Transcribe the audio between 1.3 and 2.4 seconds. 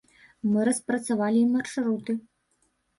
і маршруты.